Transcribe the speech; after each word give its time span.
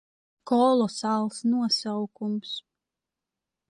Kolosāls 0.51 1.37
nosaukums. 1.51 2.59